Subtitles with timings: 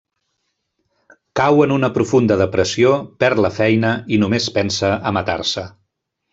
[1.39, 5.69] Cau en una profunda depressió, perd la feina i només pensa a matar-se.